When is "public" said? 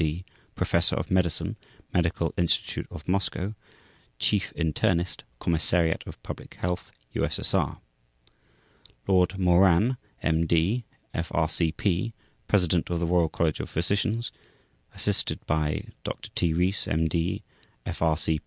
6.23-6.55